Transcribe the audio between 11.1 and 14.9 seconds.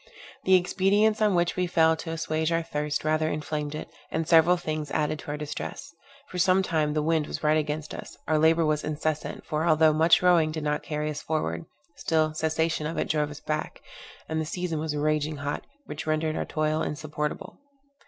us forward, still, cessation of it drove us back; and the season